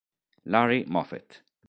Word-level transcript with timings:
Larry 0.45 0.83
Moffett 0.89 1.45